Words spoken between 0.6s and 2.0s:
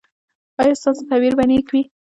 ستاسو تعبیر به نیک وي؟